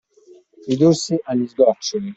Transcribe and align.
Ridursi 0.65 1.15
agli 1.23 1.45
sgoccioli. 1.45 2.09